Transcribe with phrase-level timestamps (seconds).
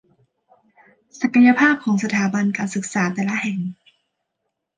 [1.21, 3.59] ศักยภาพของสถาบันการศึกษาแต่ละแห่ง